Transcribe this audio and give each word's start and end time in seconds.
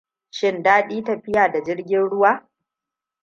Shin 0.29 0.63
dadi 0.63 1.03
tafiya 1.03 1.51
da 1.51 1.61
jirgi 1.63 1.97
ruwa? 1.97 2.49